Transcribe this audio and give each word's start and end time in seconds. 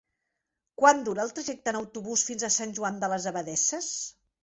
Quant 0.83 1.03
dura 1.09 1.27
el 1.27 1.35
trajecte 1.41 1.73
en 1.73 1.79
autobús 1.83 2.25
fins 2.33 2.49
a 2.49 2.53
Sant 2.59 2.77
Joan 2.81 3.01
de 3.07 3.15
les 3.15 3.33
Abadesses? 3.35 3.97